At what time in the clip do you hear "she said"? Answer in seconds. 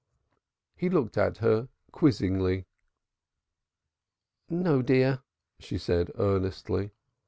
5.59-6.09